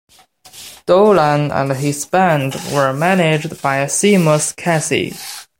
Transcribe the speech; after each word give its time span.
Dolan 0.87 1.51
and 1.51 1.73
his 1.73 2.07
band 2.07 2.55
were 2.73 2.91
managed 2.91 3.61
by 3.61 3.85
Seamus 3.85 4.55
Casey. 4.55 5.13